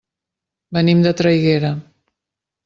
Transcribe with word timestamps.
Venim 0.77 1.03
de 1.07 1.11
Traiguera. 1.19 1.71